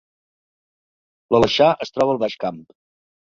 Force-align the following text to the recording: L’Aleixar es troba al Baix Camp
L’Aleixar 1.35 1.67
es 1.87 1.93
troba 1.99 2.15
al 2.19 2.23
Baix 2.25 2.39
Camp 2.47 2.59